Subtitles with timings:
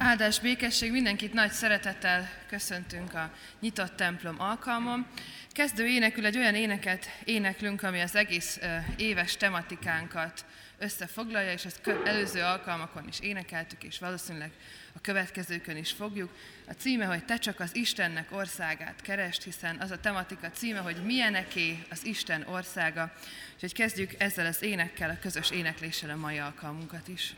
[0.00, 5.06] Áldás békesség, mindenkit nagy szeretettel köszöntünk a nyitott templom alkalmon.
[5.50, 8.58] Kezdő énekül egy olyan éneket éneklünk, ami az egész
[8.96, 10.44] éves tematikánkat
[10.78, 14.50] összefoglalja, és ezt előző alkalmakon is énekeltük, és valószínűleg
[14.94, 16.30] a következőkön is fogjuk.
[16.68, 21.04] A címe, hogy te csak az Istennek országát kerest, hiszen az a tematika címe, hogy
[21.04, 23.12] milyeneké az Isten országa.
[23.54, 27.34] Úgyhogy kezdjük ezzel az énekkel, a közös énekléssel a mai alkalmunkat is.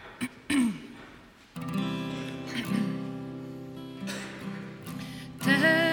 [5.50, 5.89] Te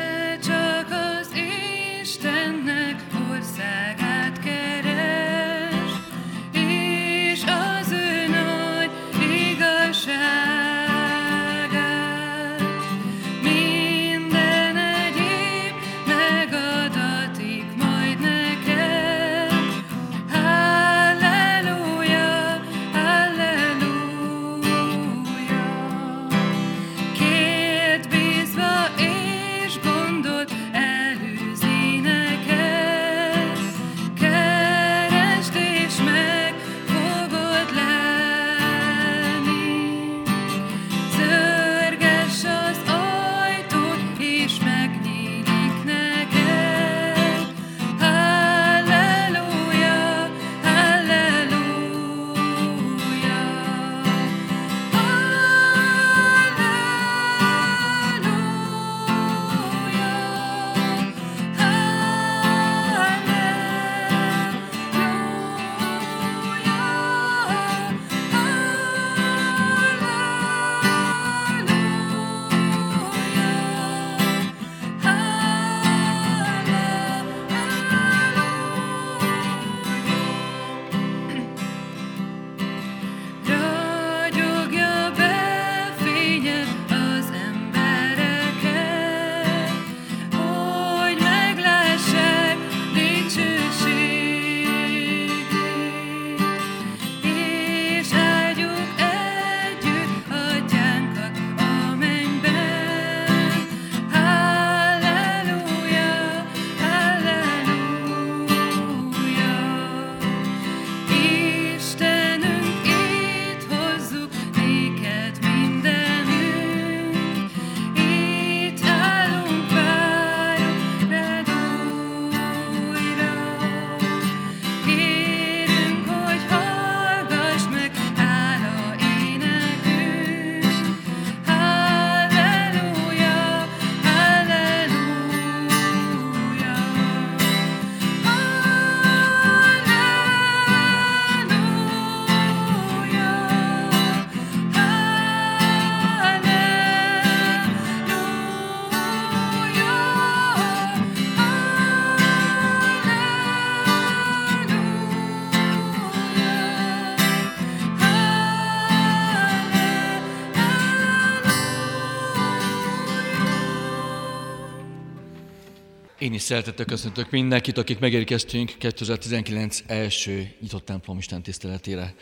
[166.27, 172.15] Én is szeretettel köszöntök mindenkit, akik megérkeztünk 2019 első nyitott templom Isten tiszteletére.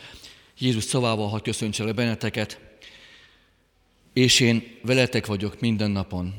[0.58, 2.60] Jézus szavával hadd köszöntse le benneteket,
[4.14, 6.36] és én veletek vagyok minden napon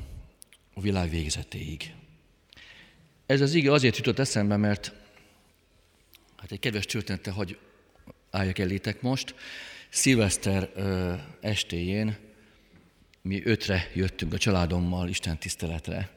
[0.75, 1.93] a világ végzetéig.
[3.27, 4.93] Ez az ige azért jutott eszembe, mert
[6.37, 7.59] hát egy kedves története, hogy
[8.31, 9.35] álljak elétek most.
[9.89, 10.71] Szilveszter
[11.41, 12.17] estéjén
[13.23, 16.16] mi ötre jöttünk a családommal Isten tiszteletre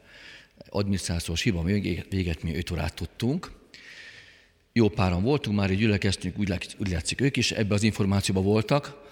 [0.70, 1.64] adminisztrációs hiba
[2.10, 3.52] véget mi 5 órát tudtunk.
[4.74, 9.08] Jó páran voltunk, már így gyülekeztünk, úgy, úgy látszik ők is ebbe az információba voltak,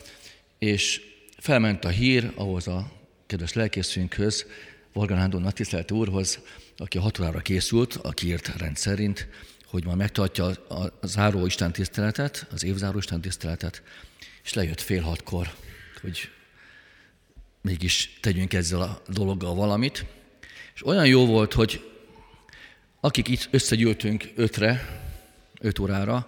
[0.59, 1.01] és
[1.37, 2.91] felment a hír ahhoz a
[3.25, 4.45] kedves lelkészünkhöz,
[4.93, 6.39] Varga Nándor nagytisztelt úrhoz,
[6.77, 9.27] aki a hat órára készült, a kiírt rend szerint,
[9.65, 13.81] hogy majd megtartja a záró Isten tiszteletet, az évzáró Isten tiszteletet,
[14.43, 15.55] és lejött fél hatkor,
[16.01, 16.29] hogy
[17.61, 20.05] mégis tegyünk ezzel a dologgal valamit.
[20.77, 21.91] És olyan jó volt, hogy
[22.99, 25.01] akik itt összegyűltünk ötre,
[25.59, 26.27] öt órára,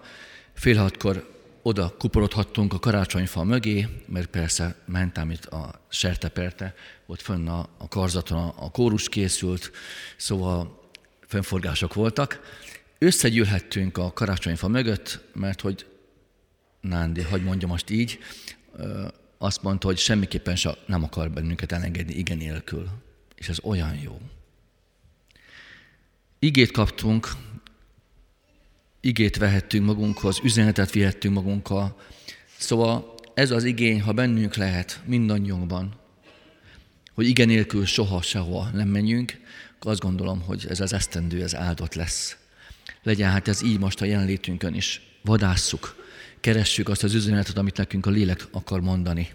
[0.54, 6.74] fél hatkor oda kuporodhattunk a karácsonyfa mögé, mert persze mentem itt a serteperte,
[7.06, 9.70] ott fönn a, a karzaton a, kórus készült,
[10.16, 10.90] szóval
[11.26, 12.40] fennforgások voltak.
[12.98, 15.86] Összegyűlhettünk a karácsonyfa mögött, mert hogy
[16.80, 18.18] Nándi, hogy mondjam most így,
[19.38, 22.88] azt mondta, hogy semmiképpen sem nem akar bennünket elengedni igen nélkül.
[23.34, 24.20] És ez olyan jó.
[26.42, 27.28] Igét kaptunk,
[29.00, 32.00] igét vehettünk magunkhoz, üzenetet vihettünk magunkkal.
[32.58, 35.94] Szóval ez az igény, ha bennünk lehet, mindannyiunkban,
[37.14, 39.40] hogy igen nélkül soha sehova nem menjünk,
[39.76, 42.36] akkor azt gondolom, hogy ez az esztendő, ez áldott lesz.
[43.02, 45.00] Legyen hát ez így most a jelenlétünkön is.
[45.22, 46.04] Vadásszuk,
[46.40, 49.30] keressük azt az üzenetet, amit nekünk a lélek akar mondani.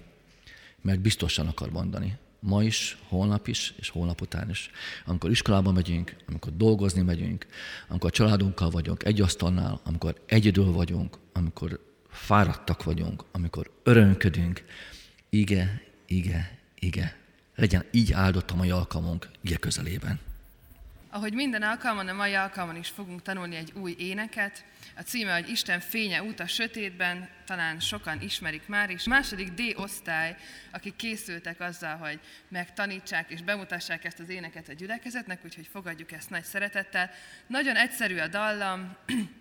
[0.81, 2.17] Mert biztosan akar mondani.
[2.47, 4.69] Ma is, holnap is, és holnap után is.
[5.05, 7.45] Amikor iskolába megyünk, amikor dolgozni megyünk,
[7.87, 14.63] amikor a családunkkal vagyunk egy asztalnál, amikor egyedül vagyunk, amikor fáradtak vagyunk, amikor örömködünk.
[15.29, 17.17] Ige, ige, ige.
[17.55, 20.19] Legyen így áldott a mai alkalmunk ige közelében.
[21.15, 24.65] Ahogy minden alkalmon, a mai alkalmon is fogunk tanulni egy új éneket.
[24.95, 29.05] A címe, hogy Isten fénye út a sötétben, talán sokan ismerik már is.
[29.05, 30.35] A második D osztály,
[30.71, 36.29] akik készültek azzal, hogy megtanítsák és bemutassák ezt az éneket a gyülekezetnek, úgyhogy fogadjuk ezt
[36.29, 37.09] nagy szeretettel.
[37.47, 38.95] Nagyon egyszerű a dallam,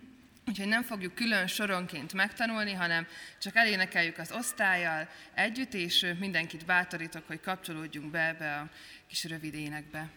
[0.48, 3.06] Úgyhogy nem fogjuk külön soronként megtanulni, hanem
[3.38, 8.68] csak elénekeljük az osztályjal együtt, és mindenkit bátorítok, hogy kapcsolódjunk be ebbe a
[9.08, 10.08] kis rövid énekbe.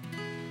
[0.00, 0.47] thank you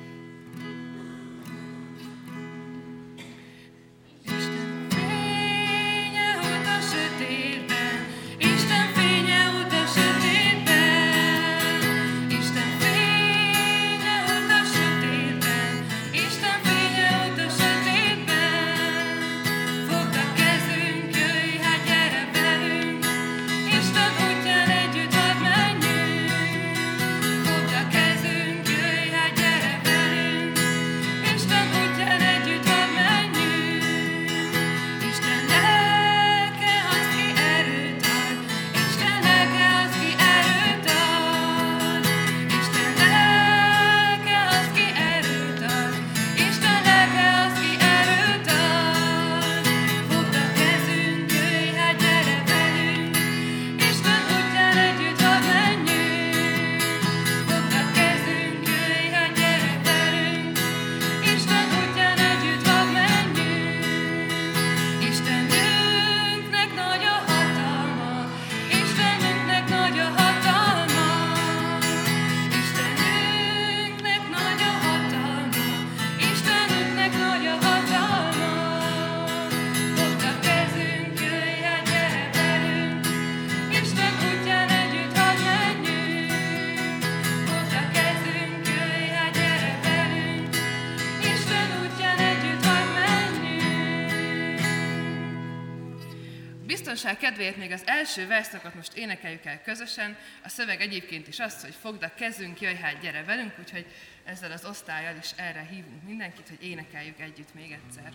[97.08, 100.18] biztonság kedvéért még az első verszakot most énekeljük el közösen.
[100.44, 103.86] A szöveg egyébként is az, hogy fogd a kezünk, jöjj hát, gyere velünk, úgyhogy
[104.24, 108.12] ezzel az osztályjal is erre hívunk mindenkit, hogy énekeljük együtt még egyszer.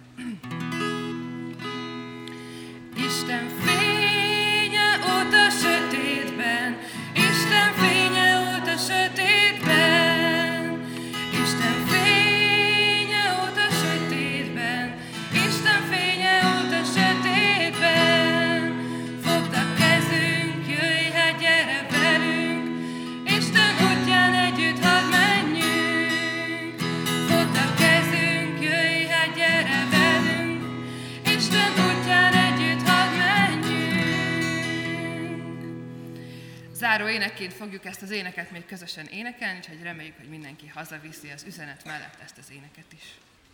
[3.09, 6.52] Isten fénye ott a sötétben,
[37.43, 41.85] énekként fogjuk ezt az éneket még közösen énekelni, úgyhogy reméljük, hogy mindenki hazaviszi az üzenet
[41.85, 43.03] mellett ezt az éneket is.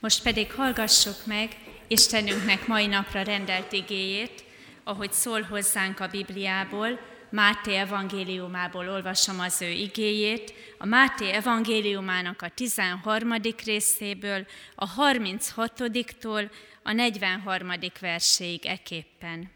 [0.00, 4.44] Most pedig hallgassuk meg Istenünknek mai napra rendelt igéjét,
[4.84, 12.48] ahogy szól hozzánk a Bibliából, Máté evangéliumából olvasom az ő igéjét, a Máté evangéliumának a
[12.48, 13.34] 13.
[13.64, 16.50] részéből, a 36-tól
[16.82, 17.72] a 43.
[18.00, 19.50] verséig eképpen.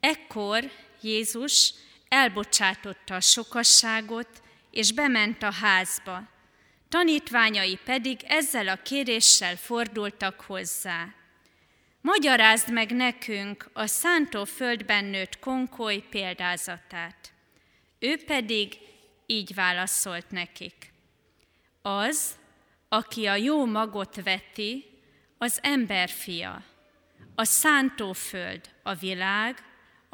[0.00, 0.70] Ekkor
[1.02, 1.74] Jézus
[2.08, 6.28] elbocsátotta a sokasságot, és bement a házba.
[6.88, 11.14] Tanítványai pedig ezzel a kéréssel fordultak hozzá.
[12.00, 17.32] Magyarázd meg nekünk a szántó földben nőtt konkoly példázatát.
[17.98, 18.78] Ő pedig
[19.26, 20.92] így válaszolt nekik.
[21.82, 22.38] Az,
[22.88, 24.84] aki a jó magot veti,
[25.38, 26.64] az emberfia.
[27.34, 29.62] A szántóföld a világ,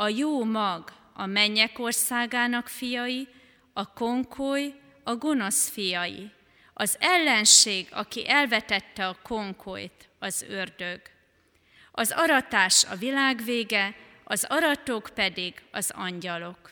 [0.00, 3.28] a jó mag a mennyek országának fiai,
[3.72, 4.74] a konkoly
[5.04, 6.30] a gonosz fiai,
[6.74, 11.00] az ellenség, aki elvetette a konkolyt, az ördög.
[11.92, 16.70] Az aratás a világ vége, az aratók pedig az angyalok.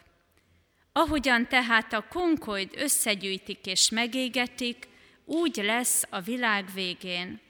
[0.92, 4.88] Ahogyan tehát a konkolyt összegyűjtik és megégetik,
[5.24, 7.40] úgy lesz a világ végén.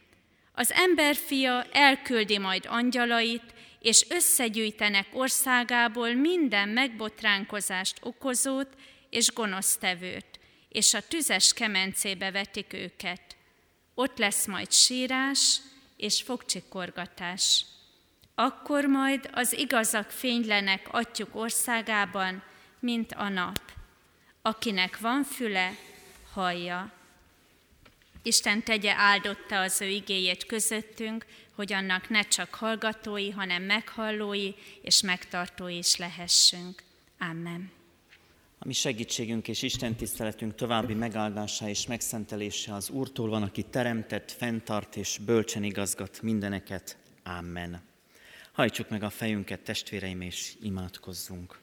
[0.52, 3.54] Az emberfia elküldi majd angyalait,
[3.86, 8.68] és összegyűjtenek országából minden megbotránkozást okozót
[9.10, 10.38] és gonosztevőt,
[10.68, 13.36] és a tüzes kemencébe vetik őket.
[13.94, 15.60] Ott lesz majd sírás
[15.96, 17.64] és fogcsikorgatás.
[18.34, 22.42] Akkor majd az igazak fénylenek atyuk országában,
[22.80, 23.60] mint a nap.
[24.42, 25.76] Akinek van füle,
[26.32, 26.92] hallja.
[28.22, 31.26] Isten tegye áldotta az ő igéjét közöttünk,
[31.56, 36.82] hogy annak ne csak hallgatói, hanem meghallói és megtartói is lehessünk.
[37.18, 37.70] Amen.
[38.58, 44.30] A mi segítségünk és Isten tiszteletünk további megáldása és megszentelése az Úrtól van, aki teremtett,
[44.30, 46.96] fenntart és bölcsen igazgat mindeneket.
[47.24, 47.82] Amen.
[48.52, 51.58] Hajtsuk meg a fejünket, testvéreim, és imádkozzunk.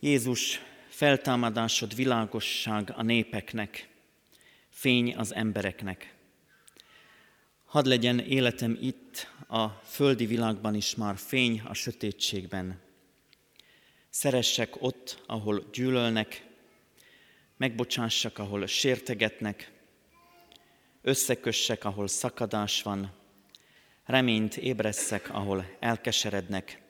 [0.00, 3.88] Jézus, feltámadásod világosság a népeknek,
[4.68, 6.14] fény az embereknek.
[7.70, 12.80] Hadd legyen életem itt, a földi világban is már fény a sötétségben.
[14.08, 16.46] Szeressek ott, ahol gyűlölnek,
[17.56, 19.72] megbocsássak, ahol sértegetnek,
[21.02, 23.12] összekössek, ahol szakadás van,
[24.04, 26.82] reményt ébresszek, ahol elkeserednek,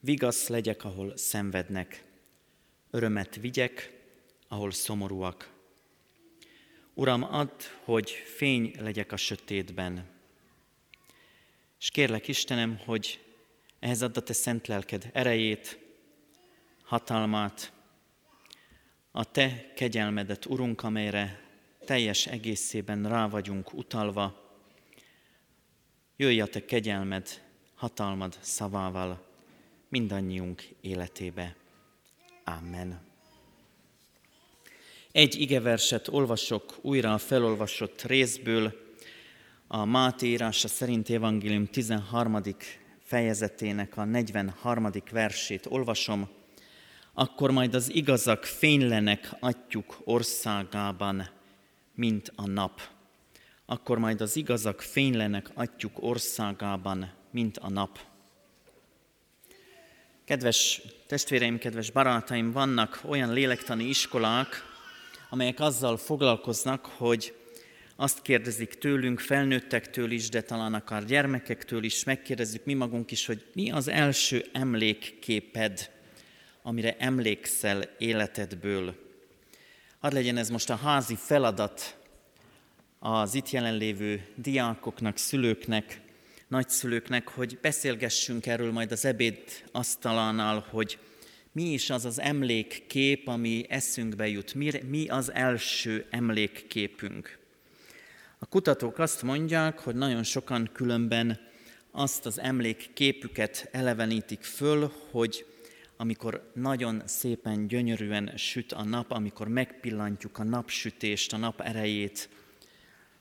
[0.00, 2.04] vigasz legyek, ahol szenvednek,
[2.90, 4.00] örömet vigyek,
[4.48, 5.59] ahol szomorúak.
[7.00, 10.06] Uram, add, hogy fény legyek a sötétben.
[11.78, 13.24] És kérlek, Istenem, hogy
[13.78, 15.78] ehhez add a Te szent lelked erejét,
[16.84, 17.72] hatalmát,
[19.10, 21.40] a Te kegyelmedet, Urunk, amelyre
[21.84, 24.54] teljes egészében rá vagyunk utalva.
[26.16, 27.42] Jöjj a Te kegyelmed,
[27.74, 29.26] hatalmad szavával
[29.88, 31.56] mindannyiunk életébe.
[32.44, 33.09] Amen.
[35.12, 38.72] Egy igeverset olvasok újra a felolvasott részből,
[39.66, 42.40] a Máté írása szerint evangélium 13.
[43.02, 44.90] fejezetének a 43.
[45.10, 46.28] versét olvasom.
[47.14, 51.28] Akkor majd az igazak fénylenek atyuk országában,
[51.94, 52.80] mint a nap.
[53.66, 57.98] Akkor majd az igazak fénylenek atyuk országában, mint a nap.
[60.24, 64.68] Kedves testvéreim, kedves barátaim, vannak olyan lélektani iskolák,
[65.30, 67.34] amelyek azzal foglalkoznak, hogy
[67.96, 73.44] azt kérdezik tőlünk, felnőttektől is, de talán akár gyermekektől is, megkérdezzük mi magunk is, hogy
[73.54, 75.90] mi az első emlékképed,
[76.62, 78.94] amire emlékszel életedből.
[79.98, 81.96] Hadd legyen ez most a házi feladat
[82.98, 86.00] az itt jelenlévő diákoknak, szülőknek,
[86.48, 89.38] nagyszülőknek, hogy beszélgessünk erről majd az ebéd
[89.72, 90.98] asztalánál, hogy
[91.52, 97.38] mi is az az emlékkép, ami eszünkbe jut, mi, mi az első emlékképünk.
[98.38, 101.40] A kutatók azt mondják, hogy nagyon sokan különben
[101.90, 105.46] azt az emlékképüket elevenítik föl, hogy
[105.96, 112.28] amikor nagyon szépen, gyönyörűen süt a nap, amikor megpillantjuk a napsütést, a nap erejét,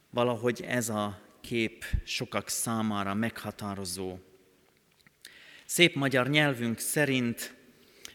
[0.09, 4.17] valahogy ez a kép sokak számára meghatározó.
[5.65, 7.53] Szép magyar nyelvünk szerint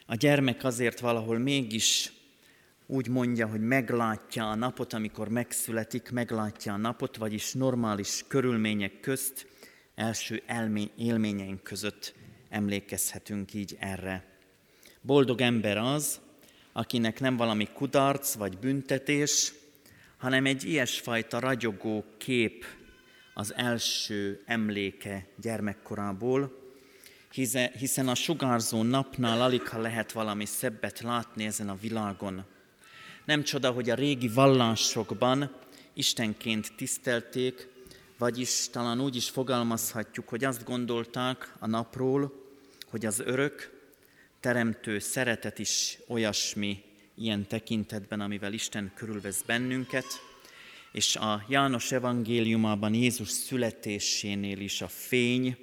[0.05, 2.13] a gyermek azért valahol mégis
[2.87, 9.47] úgy mondja, hogy meglátja a napot, amikor megszületik, meglátja a napot, vagyis normális körülmények közt,
[9.95, 12.13] első elmény, élményeink között
[12.49, 14.25] emlékezhetünk így erre.
[15.01, 16.19] Boldog ember az,
[16.73, 19.53] akinek nem valami kudarc vagy büntetés,
[20.17, 22.65] hanem egy ilyesfajta ragyogó kép
[23.33, 26.64] az első emléke gyermekkorából,
[27.77, 32.45] hiszen a sugárzó napnál alig ha lehet valami szebbet látni ezen a világon.
[33.25, 35.51] Nem csoda, hogy a régi vallásokban
[35.93, 37.67] Istenként tisztelték,
[38.17, 42.33] vagyis talán úgy is fogalmazhatjuk, hogy azt gondolták a napról,
[42.87, 43.83] hogy az örök,
[44.39, 46.83] teremtő szeretet is olyasmi
[47.15, 50.05] ilyen tekintetben, amivel Isten körülvesz bennünket,
[50.91, 55.57] és a János evangéliumában Jézus születésénél is a fény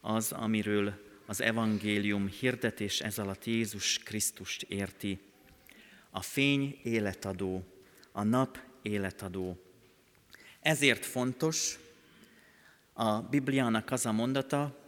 [0.00, 5.18] az, amiről az evangélium hirdetés ez alatt Jézus Krisztust érti.
[6.10, 7.64] A fény életadó,
[8.12, 9.58] a nap életadó.
[10.60, 11.78] Ezért fontos
[12.92, 14.78] a Bibliának az a mondata,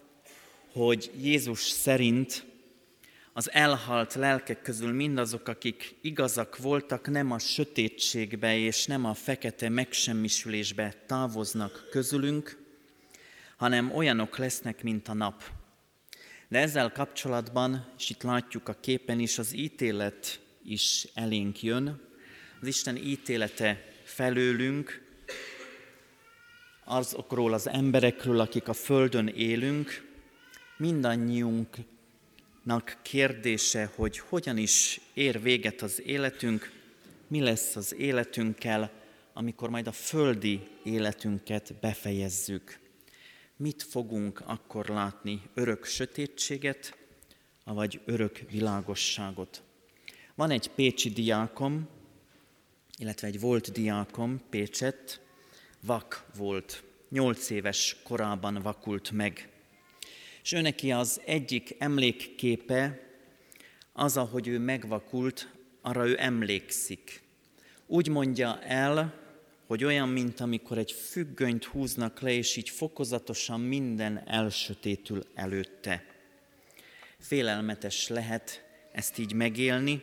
[0.73, 2.47] hogy Jézus szerint
[3.33, 9.69] az elhalt lelkek közül mindazok, akik igazak voltak, nem a sötétségbe és nem a fekete
[9.69, 12.63] megsemmisülésbe távoznak közülünk,
[13.57, 15.58] hanem olyanok lesznek, mint a nap.
[16.49, 22.01] De ezzel kapcsolatban, és itt látjuk a képen is, az ítélet is elénk jön.
[22.61, 25.07] Az Isten ítélete felőlünk,
[26.85, 30.07] azokról az emberekről, akik a Földön élünk,
[30.77, 31.87] mindannyiunknak
[33.03, 36.73] kérdése, hogy hogyan is ér véget az életünk,
[37.27, 38.91] mi lesz az életünkkel,
[39.33, 42.79] amikor majd a földi életünket befejezzük.
[43.61, 45.43] Mit fogunk akkor látni?
[45.55, 46.97] Örök sötétséget,
[47.65, 49.63] vagy örök világosságot?
[50.35, 51.89] Van egy pécsi diákom,
[52.99, 55.21] illetve egy volt diákom Pécset,
[55.81, 59.49] vak volt, nyolc éves korában vakult meg.
[60.43, 63.01] És ő neki az egyik emlékképe
[63.93, 65.49] az, ahogy ő megvakult,
[65.81, 67.23] arra ő emlékszik.
[67.87, 69.28] Úgy mondja el,
[69.69, 76.05] hogy olyan, mint amikor egy függönyt húznak le, és így fokozatosan minden elsötétül előtte.
[77.19, 80.03] Félelmetes lehet ezt így megélni,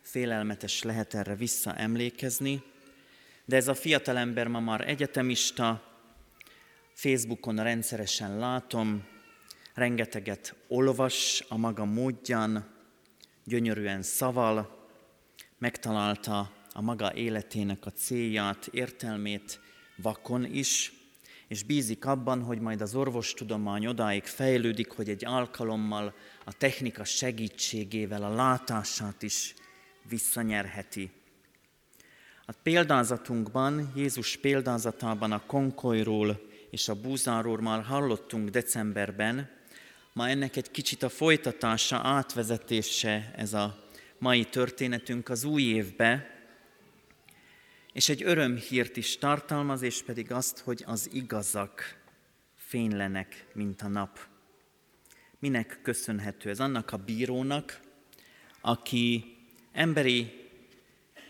[0.00, 2.62] félelmetes lehet erre visszaemlékezni,
[3.44, 5.92] de ez a fiatalember ma már egyetemista,
[6.92, 9.06] Facebookon rendszeresen látom,
[9.74, 12.74] rengeteget olvas a maga módján,
[13.44, 14.88] gyönyörűen szaval,
[15.58, 19.60] megtalálta a maga életének a célját, értelmét
[19.96, 20.92] vakon is,
[21.48, 26.14] és bízik abban, hogy majd az orvostudomány odáig fejlődik, hogy egy alkalommal
[26.44, 29.54] a technika segítségével a látását is
[30.08, 31.10] visszanyerheti.
[32.46, 36.40] A példázatunkban, Jézus példázatában a konkolyról
[36.70, 39.50] és a búzáról már hallottunk decemberben,
[40.12, 43.84] ma ennek egy kicsit a folytatása, átvezetése ez a
[44.18, 46.33] mai történetünk az új évbe,
[47.94, 52.02] és egy örömhírt is tartalmaz, és pedig azt, hogy az igazak
[52.56, 54.18] fénylenek, mint a nap.
[55.38, 56.60] Minek köszönhető ez?
[56.60, 57.80] Annak a bírónak,
[58.60, 59.36] aki
[59.72, 60.48] emberi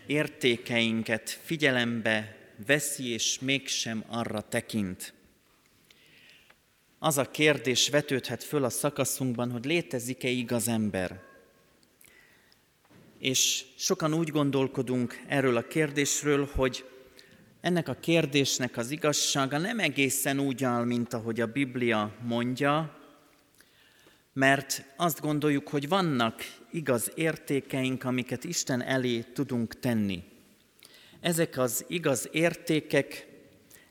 [0.07, 5.15] értékeinket figyelembe veszi, és mégsem arra tekint.
[6.99, 11.24] Az a kérdés vetődhet föl a szakaszunkban, hogy létezik-e igaz ember?
[13.25, 16.85] És sokan úgy gondolkodunk erről a kérdésről, hogy
[17.61, 22.99] ennek a kérdésnek az igazsága nem egészen úgy áll, mint ahogy a Biblia mondja,
[24.33, 30.23] mert azt gondoljuk, hogy vannak igaz értékeink, amiket Isten elé tudunk tenni.
[31.21, 33.27] Ezek az igaz értékek,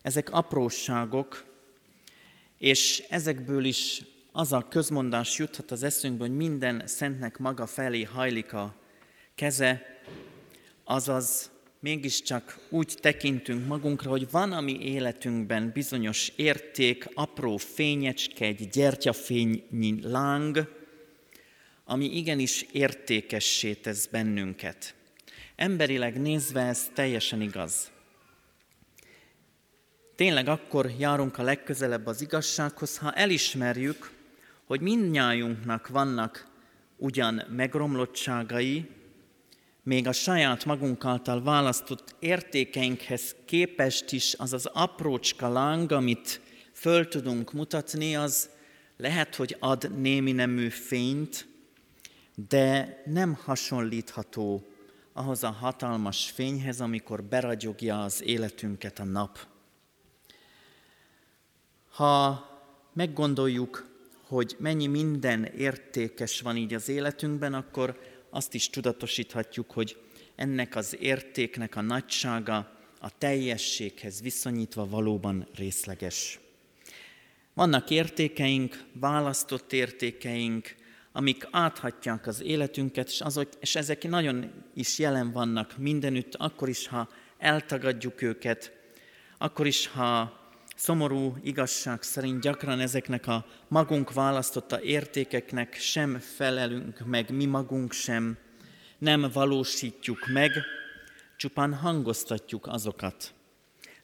[0.01, 1.45] ezek apróságok,
[2.57, 8.53] és ezekből is az a közmondás juthat az eszünkbe, hogy minden szentnek maga felé hajlik
[8.53, 8.81] a
[9.35, 10.01] keze,
[10.83, 18.69] azaz mégiscsak úgy tekintünk magunkra, hogy van a mi életünkben bizonyos érték, apró fényecske, egy
[18.69, 20.81] gyertyafénynyi láng,
[21.85, 24.95] ami igenis értékessé tesz bennünket.
[25.55, 27.91] Emberileg nézve ez teljesen igaz.
[30.15, 34.11] Tényleg akkor járunk a legközelebb az igazsághoz, ha elismerjük,
[34.65, 36.47] hogy mindnyájunknak vannak
[36.97, 38.89] ugyan megromlottságai,
[39.83, 46.41] még a saját magunk által választott értékeinkhez képest is az az aprócska láng, amit
[46.71, 48.49] föl tudunk mutatni, az
[48.97, 51.47] lehet, hogy ad némi nemű fényt,
[52.47, 54.67] de nem hasonlítható
[55.13, 59.39] ahhoz a hatalmas fényhez, amikor beragyogja az életünket a nap.
[61.89, 62.47] Ha
[62.93, 63.91] meggondoljuk,
[64.27, 67.99] hogy mennyi minden értékes van így az életünkben, akkor
[68.33, 69.97] azt is tudatosíthatjuk, hogy
[70.35, 76.39] ennek az értéknek a nagysága a teljességhez viszonyítva valóban részleges.
[77.53, 80.75] Vannak értékeink, választott értékeink,
[81.11, 86.87] amik áthatják az életünket, és, azok, és ezek nagyon is jelen vannak mindenütt, akkor is,
[86.87, 88.71] ha eltagadjuk őket,
[89.37, 90.42] akkor is, ha
[90.83, 98.37] szomorú igazság szerint gyakran ezeknek a magunk választotta értékeknek sem felelünk meg, mi magunk sem,
[98.97, 100.51] nem valósítjuk meg,
[101.37, 103.33] csupán hangoztatjuk azokat.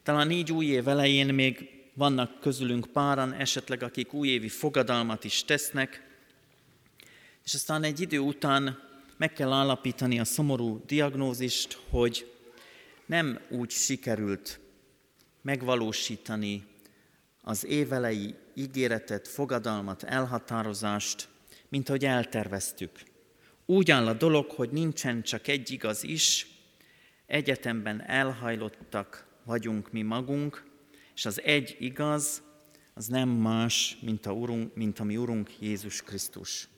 [0.02, 6.06] Talán így új év elején még vannak közülünk páran, esetleg akik újévi fogadalmat is tesznek,
[7.44, 8.78] és aztán egy idő után
[9.16, 12.32] meg kell állapítani a szomorú diagnózist, hogy
[13.06, 14.60] nem úgy sikerült
[15.42, 16.68] megvalósítani
[17.42, 21.28] az évelei ígéretet, fogadalmat, elhatározást,
[21.68, 22.90] mint ahogy elterveztük.
[23.66, 26.46] Úgy áll a dolog, hogy nincsen csak egy igaz is,
[27.26, 30.68] egyetemben elhajlottak vagyunk mi magunk,
[31.14, 32.42] és az egy igaz,
[32.94, 36.68] az nem más, mint a, urunk, mint a mi Urunk Jézus Krisztus.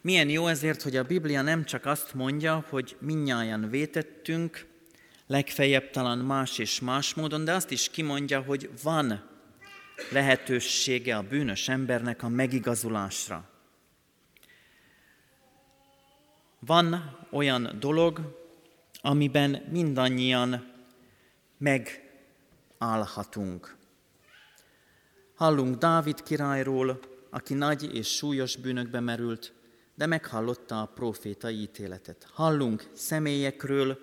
[0.00, 4.66] Milyen jó ezért, hogy a Biblia nem csak azt mondja, hogy minnyáján vétettünk,
[5.28, 9.28] legfeljebb talán más és más módon, de azt is kimondja, hogy van
[10.10, 13.50] lehetősége a bűnös embernek a megigazulásra.
[16.58, 18.36] Van olyan dolog,
[19.00, 20.72] amiben mindannyian
[21.58, 23.76] megállhatunk.
[25.34, 29.52] Hallunk Dávid királyról, aki nagy és súlyos bűnökbe merült,
[29.94, 32.28] de meghallotta a profétai ítéletet.
[32.32, 33.98] Hallunk személyekről,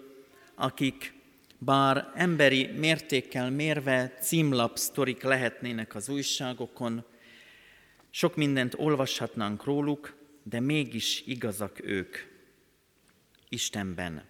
[0.55, 1.14] akik
[1.57, 7.05] bár emberi mértékkel mérve címlap sztorik lehetnének az újságokon,
[8.09, 12.17] sok mindent olvashatnánk róluk, de mégis igazak ők
[13.49, 14.23] Istenben.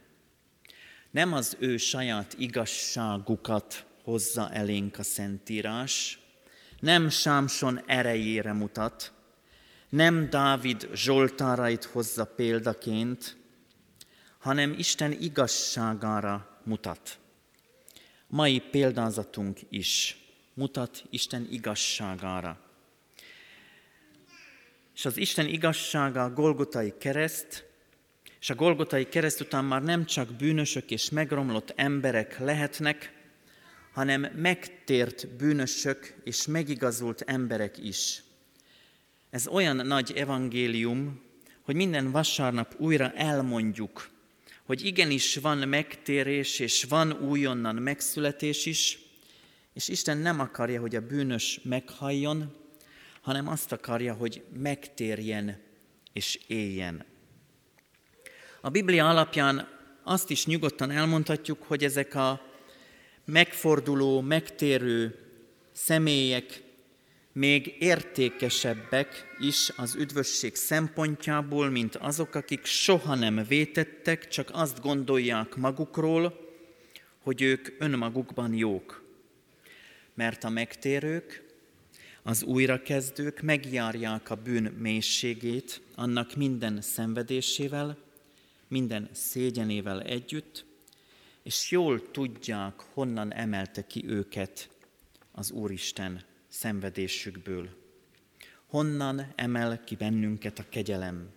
[1.12, 6.20] Nem az ő saját igazságukat hozza elénk a Szentírás,
[6.80, 9.14] nem Sámson erejére mutat,
[9.90, 13.38] nem Dávid Zsoltárait hozza példaként,
[14.40, 17.20] hanem Isten igazságára mutat.
[18.28, 20.18] Mai példázatunk is
[20.54, 22.60] mutat Isten igazságára.
[24.96, 27.66] És az Isten igazsága a Golgotai kereszt,
[28.40, 33.14] és a Golgotai kereszt után már nem csak bűnösök és megromlott emberek lehetnek,
[33.94, 38.24] hanem megtért bűnösök és megigazult emberek is.
[39.30, 41.22] Ez olyan nagy evangélium,
[41.62, 44.10] hogy minden vasárnap újra elmondjuk,
[44.66, 49.00] hogy igenis van megtérés, és van újonnan megszületés is,
[49.74, 52.54] és Isten nem akarja, hogy a bűnös meghalljon,
[53.22, 55.62] hanem azt akarja, hogy megtérjen
[56.14, 57.06] és éljen.
[58.62, 59.68] A Biblia alapján
[60.04, 62.42] azt is nyugodtan elmondhatjuk, hogy ezek a
[63.26, 65.20] megforduló, megtérő
[65.72, 66.64] személyek
[67.38, 75.56] még értékesebbek is az üdvösség szempontjából, mint azok, akik soha nem vétettek, csak azt gondolják
[75.56, 76.54] magukról,
[77.20, 79.04] hogy ők önmagukban jók.
[80.14, 81.44] Mert a megtérők,
[82.24, 87.98] az újrakezdők megjárják a bűn mélységét, annak minden szenvedésével,
[88.68, 90.66] minden szégyenével együtt,
[91.44, 94.70] és jól tudják, honnan emelte ki őket
[95.32, 97.70] az Úristen szenvedésükből.
[98.68, 101.30] Honnan emel ki bennünket a kegyelem.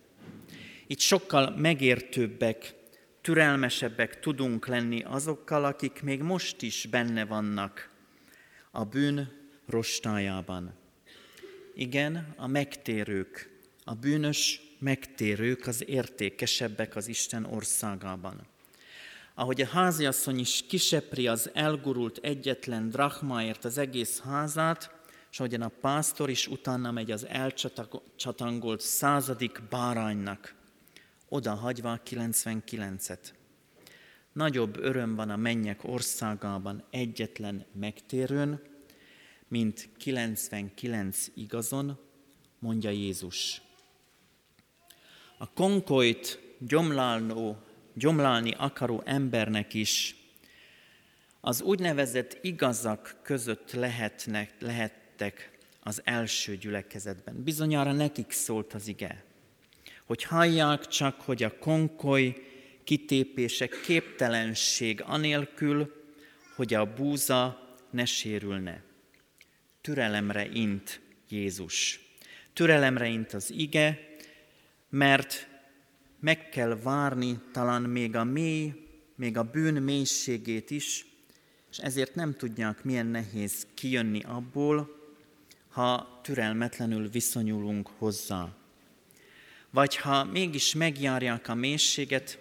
[0.86, 2.74] Itt sokkal megértőbbek,
[3.20, 7.90] türelmesebbek tudunk lenni azokkal, akik még most is benne vannak
[8.70, 9.32] a bűn
[9.66, 10.74] rostájában.
[11.74, 18.46] Igen, a megtérők, a bűnös megtérők az értékesebbek az Isten országában.
[19.34, 24.97] Ahogy a háziasszony is kisepri az elgurult egyetlen drachmaért az egész házát,
[25.30, 30.54] és ahogyan a pásztor is utána megy az elcsatangolt századik báránynak,
[31.28, 33.18] oda hagyva a 99-et.
[34.32, 38.62] Nagyobb öröm van a mennyek országában egyetlen megtérőn,
[39.48, 41.98] mint 99 igazon,
[42.58, 43.62] mondja Jézus.
[45.38, 47.56] A konkoit gyomláló,
[47.94, 50.16] gyomlálni akaró embernek is
[51.40, 54.54] az úgynevezett igazak között lehetnek,
[55.18, 57.42] lehettek az első gyülekezetben.
[57.42, 59.24] Bizonyára nekik szólt az ige,
[60.04, 62.34] hogy hallják csak, hogy a konkoly
[62.84, 65.92] kitépése képtelenség anélkül,
[66.56, 68.82] hogy a búza ne sérülne.
[69.80, 72.00] Türelemre int Jézus.
[72.52, 73.98] Türelemre int az ige,
[74.88, 75.48] mert
[76.20, 78.72] meg kell várni talán még a mély,
[79.14, 81.06] még a bűn mélységét is,
[81.70, 84.97] és ezért nem tudják, milyen nehéz kijönni abból,
[85.78, 88.48] ha türelmetlenül viszonyulunk hozzá.
[89.70, 92.38] Vagy ha mégis megjárják a mélységet,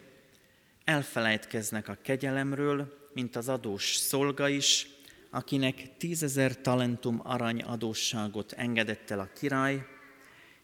[0.83, 4.87] elfelejtkeznek a kegyelemről, mint az adós szolga is,
[5.29, 9.85] akinek tízezer talentum arany adósságot engedett el a király,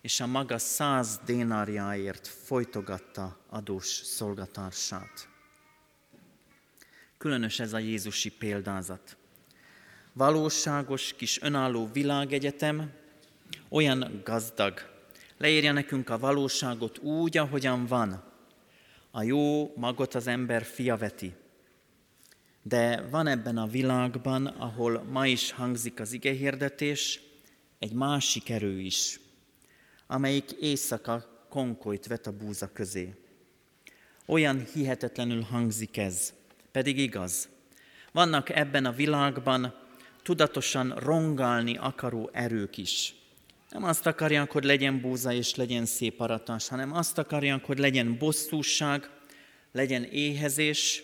[0.01, 5.29] és a maga száz dénárjáért folytogatta adós szolgatársát.
[7.17, 9.17] Különös ez a Jézusi példázat.
[10.15, 12.91] Valóságos kis önálló világegyetem,
[13.69, 14.79] olyan gazdag,
[15.37, 18.23] leírja nekünk a valóságot úgy, ahogyan van.
[19.11, 21.33] A jó magot az ember fia veti.
[22.61, 27.19] De van ebben a világban, ahol ma is hangzik az igehirdetés,
[27.79, 29.19] egy másik erő is,
[30.07, 33.15] amelyik éjszaka konkolyt vet a búza közé.
[34.25, 36.33] Olyan hihetetlenül hangzik ez,
[36.71, 37.49] pedig igaz.
[38.11, 39.81] Vannak ebben a világban
[40.23, 43.15] tudatosan rongálni akaró erők is.
[43.69, 48.17] Nem azt akarják, hogy legyen búza és legyen szép aratás, hanem azt akarják, hogy legyen
[48.17, 49.09] bosszúság,
[49.71, 51.03] legyen éhezés,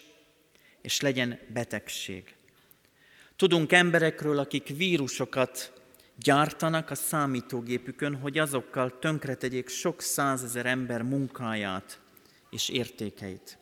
[0.82, 2.36] és legyen betegség.
[3.36, 5.74] Tudunk emberekről, akik vírusokat
[6.16, 12.00] gyártanak a számítógépükön, hogy azokkal tönkretegyék sok százezer ember munkáját
[12.50, 13.58] és értékeit.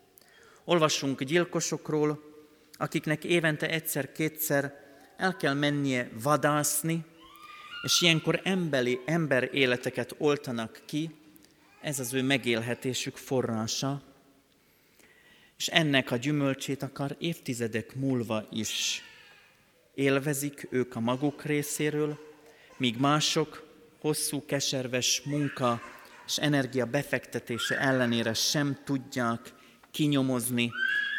[0.63, 2.23] Olvassunk gyilkosokról,
[2.73, 4.86] akiknek évente egyszer-kétszer
[5.17, 7.05] el kell mennie vadászni,
[7.83, 11.15] és ilyenkor emberi, ember életeket oltanak ki,
[11.81, 14.01] ez az ő megélhetésük forrása,
[15.57, 19.01] és ennek a gyümölcsét akar évtizedek múlva is
[19.93, 22.19] élvezik ők a maguk részéről,
[22.77, 23.65] míg mások
[23.99, 25.81] hosszú, keserves munka
[26.25, 29.53] és energia befektetése ellenére sem tudják
[29.91, 30.71] kinyomozni,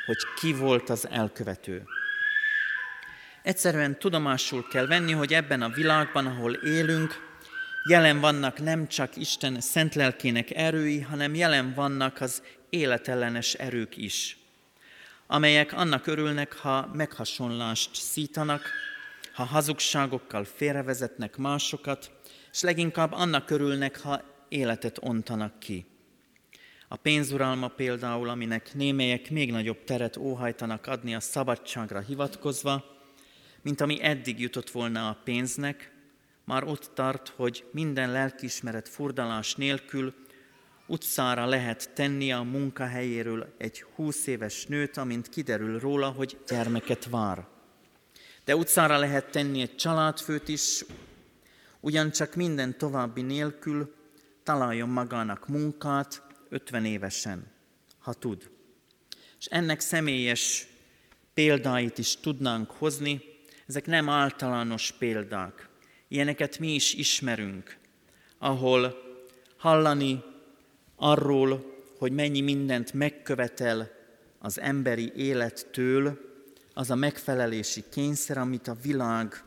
[0.07, 1.87] hogy ki volt az elkövető.
[3.49, 7.15] Egyszerűen tudomásul kell venni, hogy ebben a világban, ahol élünk,
[7.89, 14.39] jelen vannak nem csak Isten szent lelkének erői, hanem jelen vannak az életellenes erők is,
[15.27, 18.71] amelyek annak örülnek, ha meghasonlást szítanak,
[19.33, 22.11] ha hazugságokkal félrevezetnek másokat,
[22.53, 25.87] és leginkább annak örülnek, ha életet ontanak ki.
[26.89, 32.97] A pénzuralma például, aminek némelyek még nagyobb teret óhajtanak adni a szabadságra hivatkozva,
[33.63, 35.93] mint ami eddig jutott volna a pénznek,
[36.45, 40.15] már ott tart, hogy minden lelkiismeret furdalás nélkül
[40.87, 47.47] utcára lehet tenni a munkahelyéről egy húsz éves nőt, amint kiderül róla, hogy gyermeket vár.
[48.45, 50.85] De utcára lehet tenni egy családfőt is,
[51.81, 53.95] ugyancsak minden további nélkül
[54.43, 57.47] találjon magának munkát 50 évesen,
[57.99, 58.51] ha tud.
[59.39, 60.67] És ennek személyes
[61.35, 63.23] példáit is tudnánk hozni,
[63.69, 65.69] ezek nem általános példák.
[66.09, 67.77] Ilyeneket mi is ismerünk,
[68.39, 68.95] ahol
[69.57, 70.23] hallani
[70.97, 73.91] arról, hogy mennyi mindent megkövetel
[74.39, 76.19] az emberi élettől,
[76.75, 79.45] az a megfelelési kényszer, amit a világ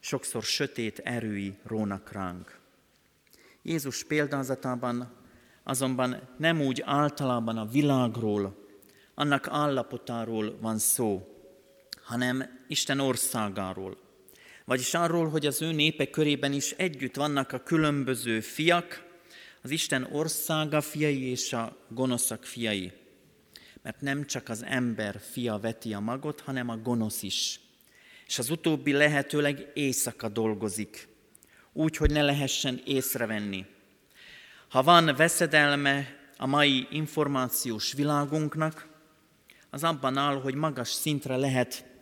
[0.00, 2.58] sokszor sötét erői rónak ránk.
[3.62, 5.12] Jézus példázatában
[5.62, 8.66] azonban nem úgy általában a világról,
[9.14, 11.33] annak állapotáról van szó,
[12.04, 13.98] hanem Isten országáról.
[14.64, 19.04] Vagyis arról, hogy az ő népe körében is együtt vannak a különböző fiak,
[19.62, 22.92] az Isten országa fiai és a gonoszak fiai.
[23.82, 27.60] Mert nem csak az ember fia veti a magot, hanem a gonosz is.
[28.26, 31.08] És az utóbbi lehetőleg éjszaka dolgozik,
[31.72, 33.66] úgy, hogy ne lehessen észrevenni.
[34.68, 38.88] Ha van veszedelme a mai információs világunknak,
[39.70, 41.93] az abban áll, hogy magas szintre lehet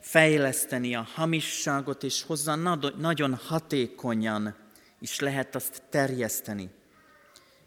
[0.00, 2.54] fejleszteni a hamisságot, és hozzá
[2.96, 4.56] nagyon hatékonyan
[5.00, 6.70] is lehet azt terjeszteni.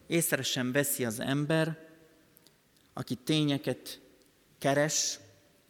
[0.08, 1.90] Észre sem veszi az ember,
[2.94, 4.02] aki tényeket
[4.60, 5.20] keres,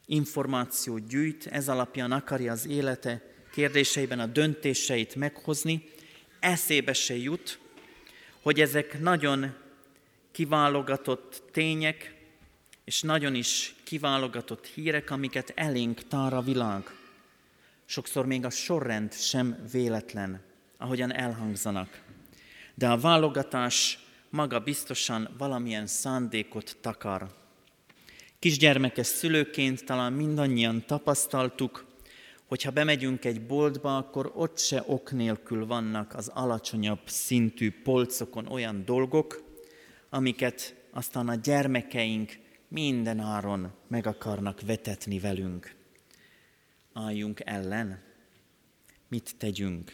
[0.06, 3.21] információt gyűjt, ez alapján akarja az élete
[3.52, 5.84] kérdéseiben a döntéseit meghozni,
[6.39, 7.60] eszébe se jut,
[8.41, 9.56] hogy ezek nagyon
[10.32, 12.20] kiválogatott tények,
[12.84, 16.84] és nagyon is kiválogatott hírek, amiket elénk tár a világ.
[17.86, 20.41] Sokszor még a sorrend sem véletlen,
[20.78, 22.04] ahogyan elhangzanak.
[22.76, 27.39] De a válogatás maga biztosan valamilyen szándékot takar.
[28.39, 31.86] Kisgyermekes szülőként talán mindannyian tapasztaltuk,
[32.46, 38.48] hogy ha bemegyünk egy boltba, akkor ott se ok nélkül vannak az alacsonyabb szintű polcokon
[38.48, 39.44] olyan dolgok,
[40.10, 42.32] amiket aztán a gyermekeink
[42.71, 45.75] minden áron meg akarnak vetetni velünk.
[46.93, 48.01] Álljunk ellen.
[49.07, 49.93] Mit tegyünk?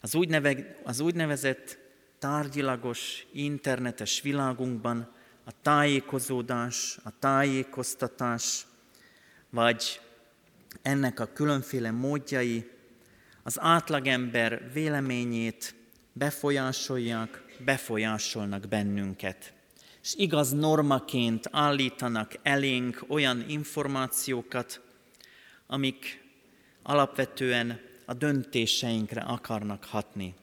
[0.00, 1.78] Az, úgyneve, az úgynevezett
[2.18, 5.12] tárgyilagos, internetes világunkban
[5.44, 8.66] a tájékozódás, a tájékoztatás,
[9.50, 10.00] vagy
[10.82, 12.70] ennek a különféle módjai
[13.42, 15.74] az átlagember véleményét
[16.12, 19.52] befolyásolják, befolyásolnak bennünket
[20.04, 24.80] és igaz normaként állítanak elénk olyan információkat,
[25.66, 26.24] amik
[26.82, 30.34] alapvetően a döntéseinkre akarnak hatni.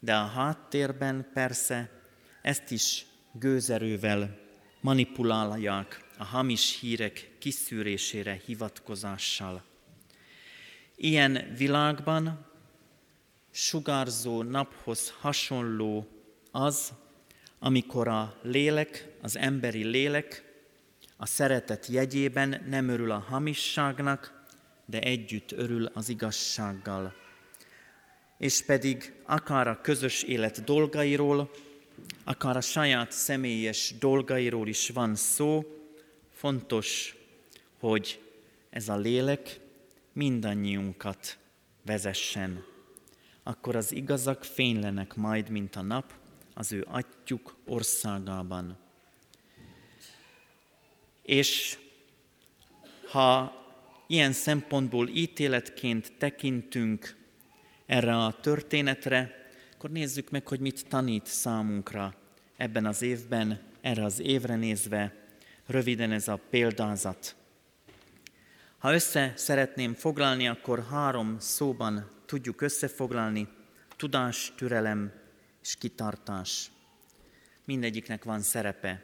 [0.00, 1.90] De a háttérben persze
[2.42, 4.38] ezt is gőzerővel
[4.80, 9.62] manipulálják a hamis hírek kiszűrésére hivatkozással.
[10.96, 12.46] Ilyen világban
[13.50, 16.06] sugárzó naphoz hasonló
[16.50, 16.92] az,
[17.58, 20.44] amikor a lélek, az emberi lélek
[21.16, 24.44] a szeretet jegyében nem örül a hamisságnak,
[24.84, 27.14] de együtt örül az igazsággal.
[28.38, 31.50] És pedig akár a közös élet dolgairól,
[32.24, 35.64] akár a saját személyes dolgairól is van szó,
[36.32, 37.16] fontos,
[37.78, 38.20] hogy
[38.70, 39.60] ez a lélek
[40.12, 41.38] mindannyiunkat
[41.84, 42.64] vezessen.
[43.42, 46.12] akkor az igazak fénylenek majd, mint a nap,
[46.58, 48.76] az ő atyuk országában.
[51.22, 51.78] És
[53.10, 53.56] ha
[54.06, 57.16] ilyen szempontból ítéletként tekintünk
[57.86, 62.14] erre a történetre, akkor nézzük meg, hogy mit tanít számunkra
[62.56, 65.14] ebben az évben, erre az évre nézve,
[65.66, 67.36] röviden ez a példázat.
[68.78, 73.48] Ha össze szeretném foglalni, akkor három szóban tudjuk összefoglalni,
[73.96, 75.24] tudás, türelem
[75.66, 76.70] és kitartás.
[77.64, 79.02] Mindegyiknek van szerepe.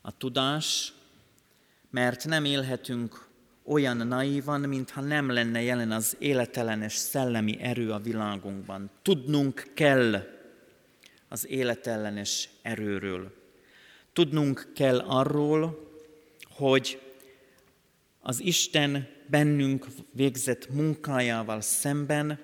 [0.00, 0.92] A tudás,
[1.90, 3.28] mert nem élhetünk
[3.64, 8.90] olyan naívan, mintha nem lenne jelen az életelenes szellemi erő a világunkban.
[9.02, 10.26] Tudnunk kell
[11.28, 13.34] az életellenes erőről.
[14.12, 15.90] Tudnunk kell arról,
[16.50, 17.02] hogy
[18.20, 22.40] az Isten bennünk végzett munkájával szemben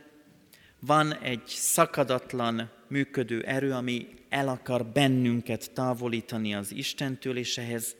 [0.80, 7.96] van egy szakadatlan működő erő, ami el akar bennünket távolítani az Istentől, és ehhez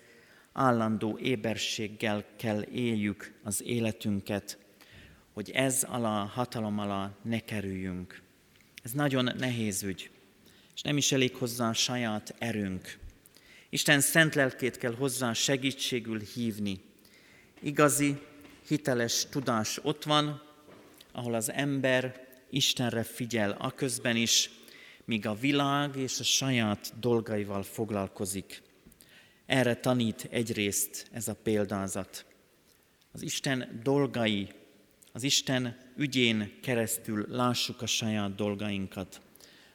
[0.53, 4.59] állandó éberséggel kell éljük az életünket,
[5.33, 8.23] hogy ez alá, hatalom alá ne kerüljünk.
[8.83, 10.11] Ez nagyon nehéz ügy,
[10.75, 12.99] és nem is elég hozzá a saját erőnk.
[13.69, 16.81] Isten szent lelkét kell hozzá segítségül hívni.
[17.61, 18.17] Igazi,
[18.69, 20.43] hiteles tudás ott van,
[21.13, 24.51] ahol az ember Istenre figyel, aközben is,
[25.05, 28.63] míg a világ és a saját dolgaival foglalkozik.
[29.47, 32.25] Erre tanít egyrészt ez a példázat.
[33.13, 34.49] Az Isten dolgai,
[35.13, 39.21] az Isten ügyén keresztül lássuk a saját dolgainkat.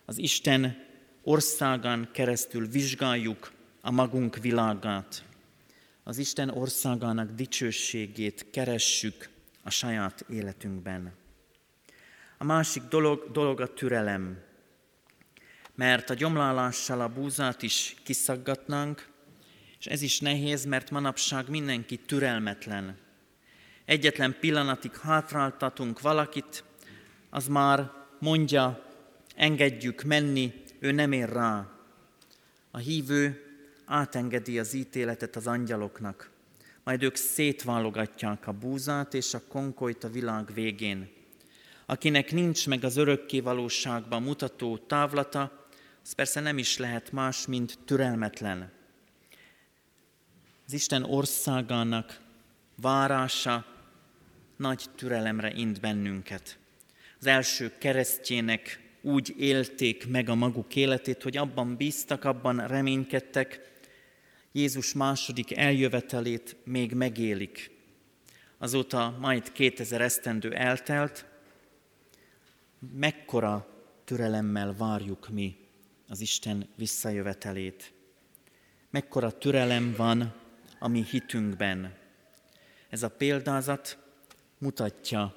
[0.06, 0.86] Az Isten
[1.24, 5.24] országán keresztül vizsgáljuk a magunk világát.
[6.04, 9.30] Az Isten országának dicsőségét keressük
[9.63, 11.13] a saját életünkben.
[12.38, 14.48] A másik dolog, dolog a türelem,
[15.80, 19.08] mert a gyomlálással a búzát is kiszaggatnánk,
[19.80, 22.98] és ez is nehéz, mert manapság mindenki türelmetlen.
[23.86, 26.63] Egyetlen pillanatig hátráltatunk valakit,
[27.30, 28.86] az már mondja,
[29.36, 31.72] engedjük menni, ő nem ér rá.
[32.72, 33.44] A hívő
[33.86, 36.30] átengedi az ítéletet az angyaloknak,
[36.84, 41.10] majd ők szétválogatják a búzát és a konkolyt a világ végén.
[41.86, 45.59] Akinek nincs meg az örökké valóságban mutató távlata,
[46.10, 48.72] az persze nem is lehet más, mint türelmetlen
[50.65, 52.22] az Isten országának
[52.76, 53.65] várása
[54.56, 56.58] nagy türelemre int bennünket.
[57.19, 63.60] Az első keresztjének úgy élték meg a maguk életét, hogy abban bíztak, abban reménykedtek,
[64.52, 67.72] Jézus második eljövetelét még megélik.
[68.58, 71.26] Azóta majd 2000 esztendő eltelt,
[72.93, 73.67] mekkora
[74.06, 75.59] türelemmel várjuk mi
[76.10, 77.93] az Isten visszajövetelét.
[78.89, 80.34] Mekkora türelem van
[80.80, 81.93] a mi hitünkben.
[82.89, 83.98] Ez a példázat
[84.58, 85.36] mutatja,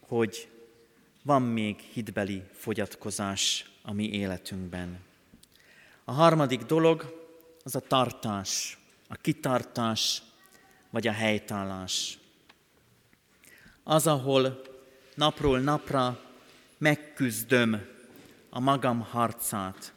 [0.00, 0.48] hogy
[1.22, 5.00] van még hitbeli fogyatkozás a mi életünkben.
[6.04, 7.22] A harmadik dolog
[7.62, 10.22] az a tartás, a kitartás
[10.90, 12.18] vagy a helytállás.
[13.82, 14.62] Az, ahol
[15.14, 16.20] napról napra
[16.78, 17.93] megküzdöm
[18.54, 19.92] a magam harcát.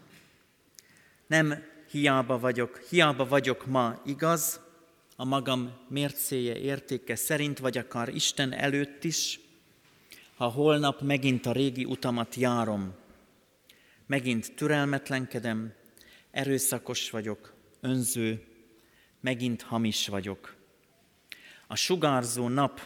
[1.28, 4.60] Nem hiába vagyok, hiába vagyok ma igaz,
[5.16, 9.40] a magam mércéje, értéke szerint, vagy akár Isten előtt is,
[10.36, 12.94] ha holnap megint a régi utamat járom,
[14.06, 15.74] megint türelmetlenkedem,
[16.32, 18.46] erőszakos vagyok, önző,
[19.20, 20.56] megint hamis vagyok.
[21.68, 22.82] A sugárzó nap,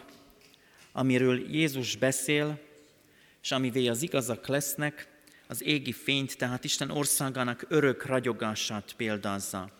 [0.91, 2.59] amiről Jézus beszél,
[3.41, 5.09] és amivé az igazak lesznek,
[5.51, 9.71] az égi fényt, tehát Isten országának örök ragyogását példázza.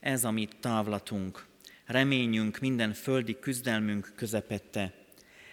[0.00, 1.46] Ez a mi távlatunk
[1.86, 4.94] reményünk, minden földi küzdelmünk közepette.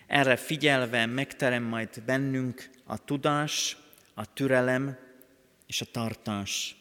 [0.07, 3.77] Erre figyelve megterem majd bennünk a tudás,
[4.13, 4.97] a türelem
[5.67, 6.75] és a tartás.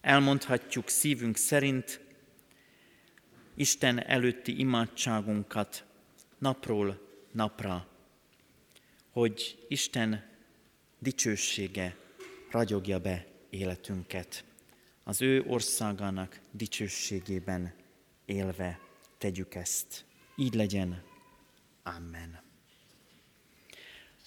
[0.00, 2.00] Elmondhatjuk szívünk szerint
[3.54, 5.84] Isten előtti imádságunkat
[6.38, 7.86] napról napra,
[9.10, 10.30] hogy Isten
[10.98, 12.00] dicsősége
[12.52, 14.44] ragyogja be életünket,
[15.04, 17.74] az ő országának dicsőségében
[18.24, 18.78] élve
[19.18, 20.04] tegyük ezt.
[20.36, 21.02] Így legyen.
[21.82, 22.40] Amen.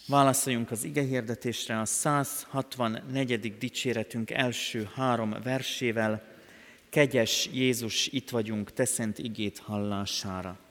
[0.08, 3.58] Válaszoljunk az ige hirdetésre a 164.
[3.58, 6.24] dicséretünk első három versével.
[6.90, 10.65] Kegyes Jézus, itt vagyunk, te szent igét hallására.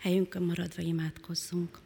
[0.00, 1.78] Helyünkön maradva imádkozzunk.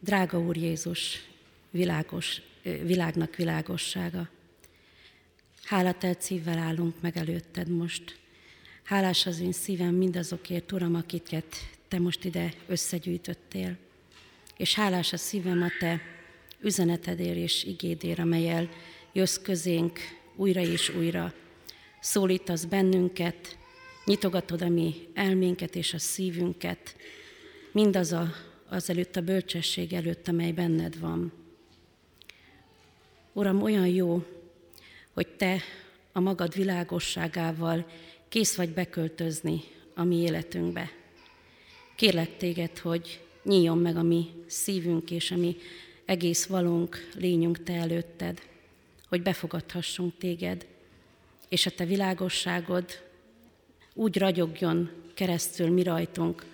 [0.00, 1.24] Drága Úr Jézus,
[1.70, 4.28] világos, világnak világossága,
[5.64, 8.18] hálátelt szívvel állunk meg előtted most.
[8.82, 11.56] Hálás az én szívem mindazokért, Uram, akiket
[11.88, 13.76] Te most ide összegyűjtöttél.
[14.56, 16.00] És hálás a szívem a Te
[16.60, 18.68] üzenetedért és igédért, amelyel
[19.12, 19.98] jössz közénk
[20.36, 21.34] újra és újra.
[22.00, 23.58] Szólítasz bennünket,
[24.10, 26.96] nyitogatod a mi elménket és a szívünket,
[27.72, 28.32] mindaz a,
[28.68, 31.32] az előtt a bölcsesség előtt, amely benned van.
[33.32, 34.24] Uram, olyan jó,
[35.12, 35.60] hogy Te
[36.12, 37.86] a magad világosságával
[38.28, 39.62] kész vagy beköltözni
[39.94, 40.90] a mi életünkbe.
[41.96, 45.56] Kérlek Téged, hogy nyíljon meg a mi szívünk és a mi
[46.04, 48.40] egész valunk, lényünk Te előtted,
[49.08, 50.66] hogy befogadhassunk Téged,
[51.48, 53.08] és a Te világosságod
[53.94, 56.44] úgy ragyogjon keresztül mi rajtunk,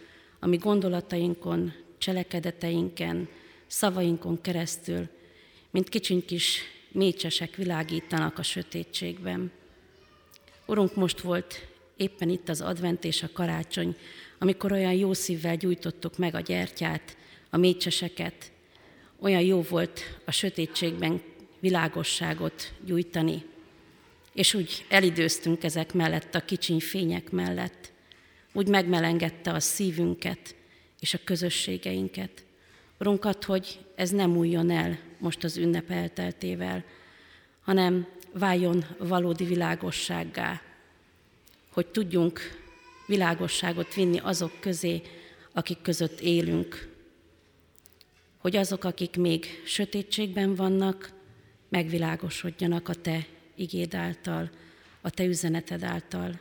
[0.41, 3.28] ami gondolatainkon, cselekedeteinken,
[3.66, 5.09] szavainkon keresztül,
[5.70, 6.62] mint kicsiny kis
[6.93, 9.51] mécsesek világítanak a sötétségben.
[10.66, 11.66] Urunk, most volt
[11.97, 13.97] éppen itt az advent és a karácsony,
[14.39, 17.16] amikor olyan jó szívvel gyújtottuk meg a gyertyát,
[17.51, 18.53] a mécseseket,
[19.20, 21.22] olyan jó volt a sötétségben
[21.61, 23.43] világosságot gyújtani,
[24.37, 27.93] és úgy elidőztünk ezek mellett, a kicsiny fények mellett,
[28.53, 30.55] úgy megmelengedte a szívünket
[31.01, 32.45] és a közösségeinket.
[32.99, 36.84] Urunkat, hogy ez nem újjon el most az ünnep elteltével,
[37.61, 40.62] hanem váljon valódi világossággá,
[41.72, 42.41] hogy tudjunk
[43.07, 45.03] világosságot vinni azok közé,
[45.53, 46.89] akik között élünk,
[48.39, 51.11] hogy azok, akik még sötétségben vannak,
[51.68, 53.26] megvilágosodjanak a Te
[53.57, 54.51] igéd által,
[55.01, 56.41] a Te üzeneted által.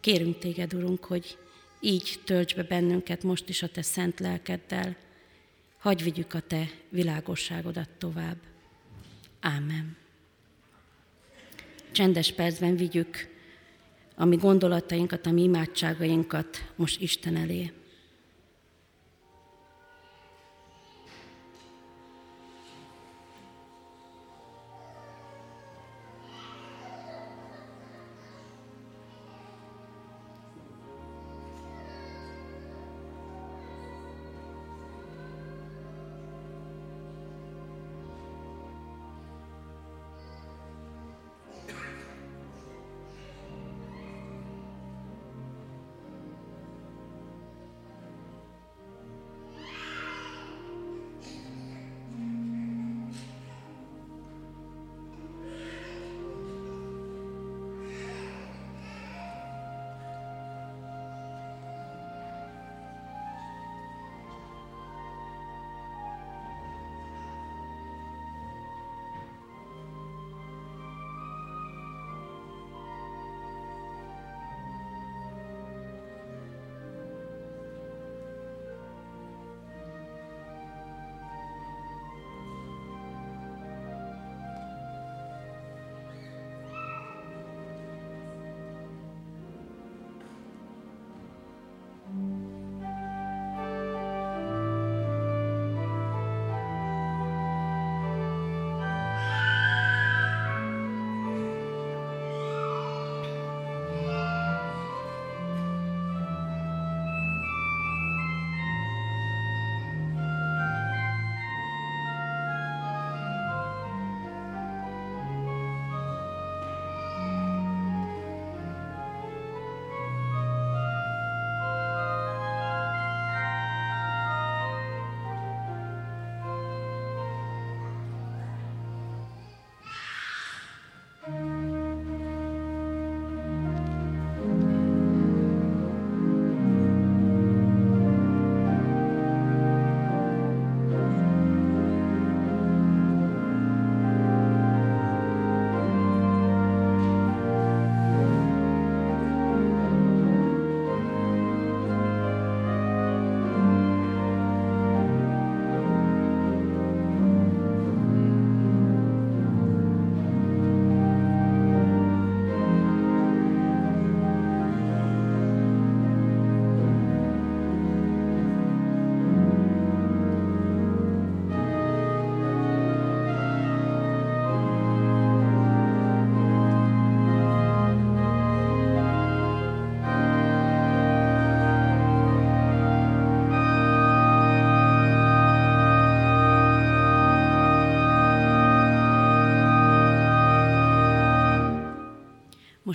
[0.00, 1.38] Kérünk Téged, Urunk, hogy
[1.80, 4.96] így tölts be bennünket most is a Te szent lelkeddel,
[5.78, 8.36] hagyj vigyük a Te világosságodat tovább.
[9.40, 9.96] Ámen.
[11.90, 13.28] Csendes percben vigyük
[14.14, 17.72] a mi gondolatainkat, a mi imádságainkat most Isten elé.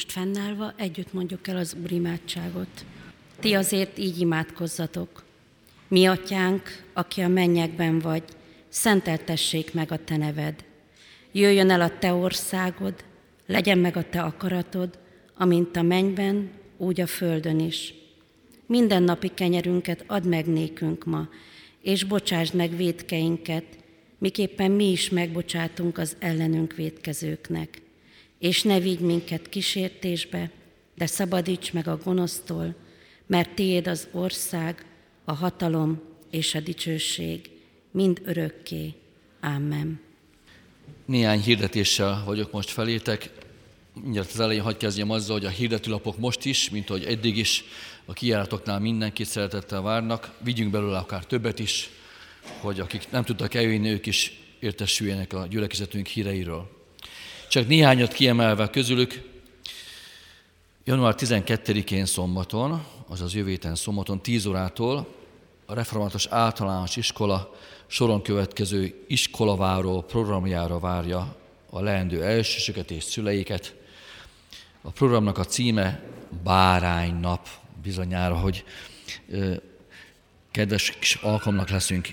[0.02, 2.86] Most fennállva együtt mondjuk el az Úr imádságot.
[3.40, 5.24] Ti azért így imádkozzatok.
[5.88, 8.24] Mi atyánk, aki a mennyekben vagy,
[8.70, 10.64] szenteltessék meg a te neved.
[11.32, 13.04] Jöjjön el a te országod,
[13.46, 14.98] legyen meg a te akaratod,
[15.38, 17.94] amint a mennyben, úgy a földön is.
[18.66, 21.30] Minden napi kenyerünket add meg nékünk ma,
[21.82, 23.66] és bocsásd meg védkeinket,
[24.18, 27.82] miképpen mi is megbocsátunk az ellenünk védkezőknek.
[28.42, 30.52] És ne vigy minket kísértésbe,
[30.96, 32.76] de szabadíts meg a gonosztól,
[33.26, 34.86] mert tiéd az ország,
[35.24, 37.50] a hatalom és a dicsőség,
[37.92, 38.94] mind örökké.
[39.42, 40.00] Amen.
[41.06, 43.30] Néhány hirdetéssel vagyok most felétek.
[44.04, 47.64] Mindjárt az elején hagyj kezdjem azzal, hogy a hirdetőlapok most is, mint ahogy eddig is,
[48.06, 50.34] a kijáratoknál mindenkit szeretettel várnak.
[50.44, 51.90] Vigyünk belőle akár többet is,
[52.60, 56.81] hogy akik nem tudtak eljönni, ők is értesüljenek a gyülekezetünk híreiről.
[57.52, 59.22] Csak néhányat kiemelve közülük,
[60.84, 65.08] január 12-én szombaton, azaz jövő héten szombaton 10 órától
[65.66, 67.56] a Református Általános Iskola
[67.88, 71.36] soron következő iskolaváró programjára várja
[71.70, 73.76] a leendő elsősöket és szüleiket.
[74.82, 76.04] A programnak a címe
[76.44, 77.48] Bárány nap,
[77.84, 78.64] bizonyára, hogy
[80.52, 82.10] kedves kis alkalomnak leszünk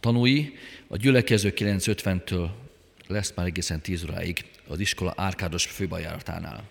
[0.00, 0.58] tanúi.
[0.88, 2.48] A gyülekező 9.50-től
[3.12, 6.64] lesz már egészen 10 óráig az iskola árkádos főbajáratánál.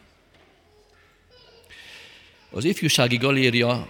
[2.49, 3.87] Az ifjúsági galéria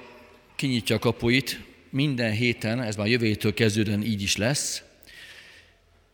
[0.56, 4.84] kinyitja a kapuit minden héten, ez már jövő héttől kezdődően így is lesz,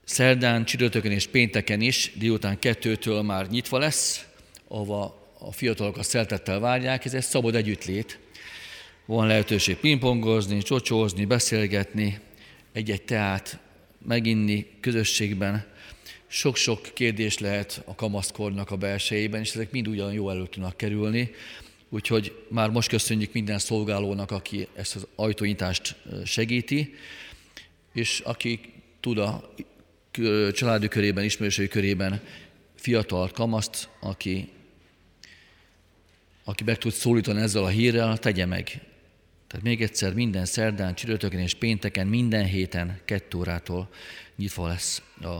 [0.03, 4.25] szerdán, csütörtökön és pénteken is, délután kettőtől már nyitva lesz,
[4.67, 8.19] ahova a fiatalok a szeltettel várják, ez egy szabad együttlét.
[9.05, 12.19] Van lehetőség pingpongozni, csocsózni, beszélgetni,
[12.73, 13.59] egy-egy teát
[14.05, 15.65] meginni közösségben.
[16.28, 21.32] Sok-sok kérdés lehet a kamaszkornak a belsejében, és ezek mind ugyan jó elő tudnak kerülni.
[21.89, 26.93] Úgyhogy már most köszönjük minden szolgálónak, aki ezt az ajtónyitást segíti,
[27.93, 28.59] és aki
[28.99, 29.53] tud a
[30.51, 32.21] családi körében, ismerősei körében
[32.75, 34.49] fiatal kamaszt, aki,
[36.43, 38.63] aki meg tud szólítani ezzel a hírrel, tegye meg.
[39.47, 43.89] Tehát még egyszer minden szerdán, csütörtökön és pénteken, minden héten, kettő órától
[44.36, 45.38] nyitva lesz a,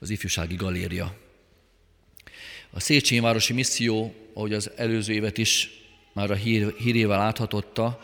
[0.00, 1.16] az ifjúsági galéria.
[2.70, 5.70] A Széchenyi Városi Misszió, ahogy az előző évet is
[6.12, 8.00] már a hír, hírével áthatotta,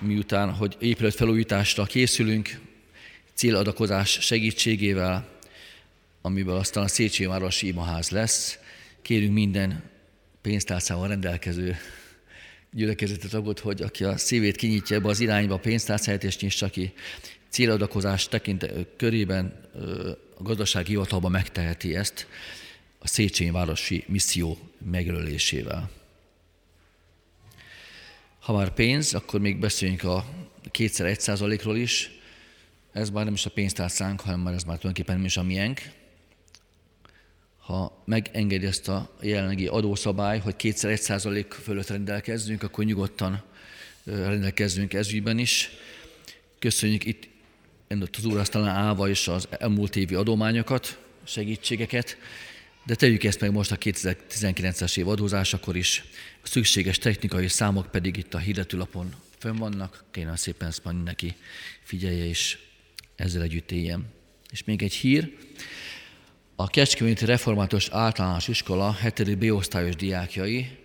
[0.00, 2.60] miután, hogy épület felújításra készülünk,
[3.34, 5.28] céladakozás segítségével,
[6.20, 8.58] amiből aztán a Széchenyi Városi Imaház lesz,
[9.02, 9.90] kérünk minden
[10.40, 11.76] pénztárcával rendelkező
[12.70, 16.92] gyülekezeti tagot, hogy aki a szívét kinyitja ebbe az irányba, pénztárcáját és nyissa ki,
[17.48, 19.70] céladakozás tekint körében
[20.42, 22.26] a gazdasági hivatalban megteheti ezt,
[22.98, 24.58] a Széchenyi Városi Misszió
[24.90, 25.90] megjelölésével.
[28.38, 30.26] Ha már pénz, akkor még beszéljünk a
[30.70, 32.10] kétszer egy százalékról is.
[32.92, 35.80] Ez már nem is a pénztárcánk, hanem már ez már tulajdonképpen nem is a miénk.
[37.58, 43.42] Ha megengedi ezt a jelenlegi adószabály, hogy kétszer egy százalék fölött rendelkezzünk, akkor nyugodtan
[44.04, 45.70] rendelkezzünk ezügyben is.
[46.58, 47.31] Köszönjük itt
[48.00, 52.16] az úr aztán állva is az elmúlt évi adományokat, segítségeket,
[52.86, 56.04] de tegyük ezt meg most a 2019-es év adózásakor is.
[56.42, 60.04] A szükséges technikai számok pedig itt a hirdetőlapon fönn vannak.
[60.10, 61.34] Kérem szépen ezt majd mindenki
[61.82, 62.58] figyelje és
[63.16, 64.06] ezzel együtt éljen.
[64.50, 65.36] És még egy hír.
[66.56, 69.38] A Kecskeméti Református Általános Iskola 7.
[69.38, 70.78] B-osztályos diákjai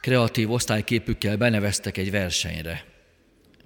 [0.00, 2.84] kreatív osztályképükkel beneveztek egy versenyre,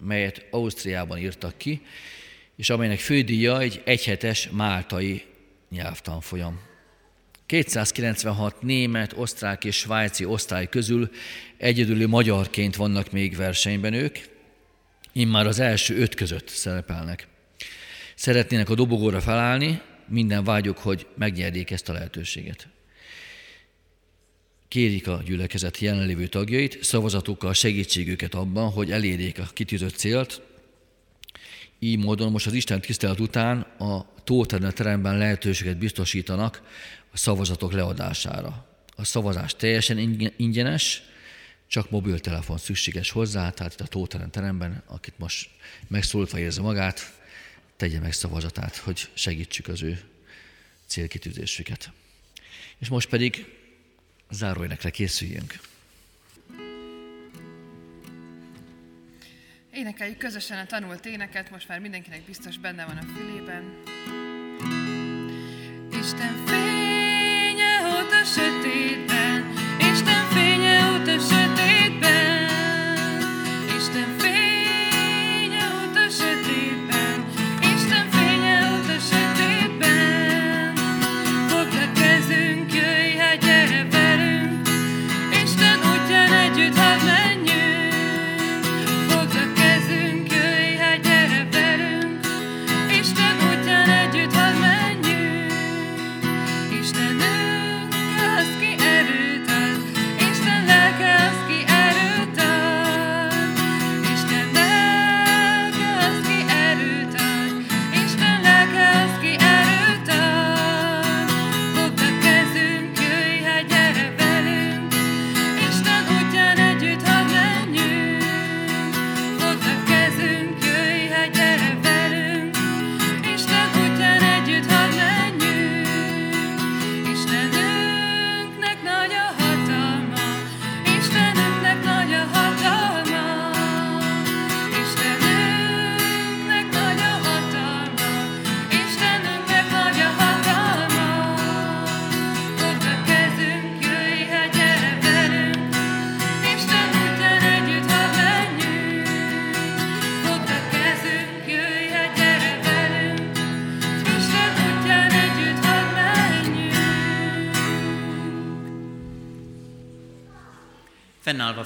[0.01, 1.83] melyet Ausztriában írtak ki,
[2.59, 5.23] és amelynek fődíja egy egyhetes máltai
[5.71, 6.61] nyelvtanfolyam.
[7.47, 11.11] 296 német, osztrák és svájci osztály közül
[11.57, 14.19] egyedüli magyarként vannak még versenyben ők,
[15.13, 17.27] immár az első öt között szerepelnek.
[18.15, 22.69] Szeretnének a dobogóra felállni, minden vágyuk, hogy megnyerjék ezt a lehetőséget.
[24.69, 30.48] Kérik a gyülekezet jelenlévő tagjait, szavazatukkal segítségüket abban, hogy elérjék a kitűzött célt.
[31.79, 36.63] Így módon most az Isten tisztelet után a Tóterne teremben lehetőséget biztosítanak
[37.13, 38.67] a szavazatok leadására.
[38.97, 39.99] A szavazás teljesen
[40.37, 41.03] ingyenes,
[41.67, 45.51] csak mobiltelefon szükséges hozzá, tehát itt a Tóteren teremben, akit most
[45.89, 47.13] megszólítva érzi magát,
[47.77, 50.01] tegye meg szavazatát, hogy segítsük az ő
[50.87, 51.93] célkitűzésüket.
[52.79, 53.47] És most pedig
[54.31, 55.59] záróénekre készüljünk.
[59.79, 63.63] Énekeljük közösen a tanult éneket, most már mindenkinek biztos benne van a fülében.
[66.01, 68.25] Isten fénye, ott a
[70.31, 71.78] Fennállva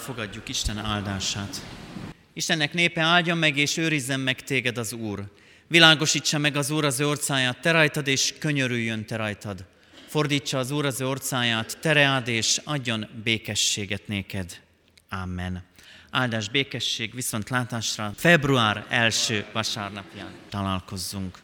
[0.03, 1.63] fogadjuk Isten áldását.
[2.33, 5.33] Istennek népe áldja meg és őrizzen meg téged az Úr.
[5.67, 9.65] Világosítsa meg az Úr az ő orcáját te rajtad, és könyörüljön te rajtad.
[10.07, 14.61] Fordítsa az Úr az ő orcáját, tereád, és adjon békességet néked.
[15.09, 15.65] Amen.
[16.11, 21.39] Áldás békesség, viszont látásra február első vasárnapján találkozzunk.